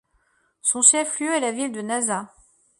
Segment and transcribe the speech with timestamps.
[0.63, 2.25] Son chef-lieu est la ville de Nazas.